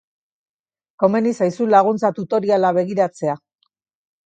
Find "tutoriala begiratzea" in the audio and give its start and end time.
2.21-3.39